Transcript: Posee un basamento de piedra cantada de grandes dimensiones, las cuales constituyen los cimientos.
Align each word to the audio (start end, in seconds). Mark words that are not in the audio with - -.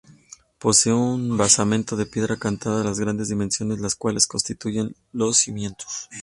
Posee 0.57 0.93
un 0.93 1.37
basamento 1.37 1.95
de 1.95 2.07
piedra 2.07 2.35
cantada 2.35 2.81
de 2.81 2.99
grandes 2.99 3.29
dimensiones, 3.29 3.79
las 3.81 3.93
cuales 3.93 4.25
constituyen 4.25 4.95
los 5.11 5.37
cimientos. 5.37 6.09